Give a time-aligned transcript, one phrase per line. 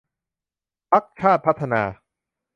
[0.91, 1.81] พรรคชาติพัฒนา